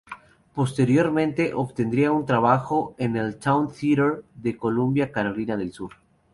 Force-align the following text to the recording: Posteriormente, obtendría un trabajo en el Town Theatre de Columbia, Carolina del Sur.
Posteriormente, 0.55 1.53
obtendría 1.53 2.11
un 2.11 2.25
trabajo 2.25 2.95
en 2.97 3.15
el 3.17 3.37
Town 3.37 3.67
Theatre 3.71 4.21
de 4.33 4.57
Columbia, 4.57 5.11
Carolina 5.11 5.55
del 5.57 5.73
Sur. 5.73 5.91